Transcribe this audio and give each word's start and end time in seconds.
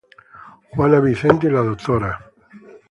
Juana 0.71 0.99
Vicente 0.99 1.45
y 1.45 1.51
la 1.51 1.61
Dra. 1.61 2.31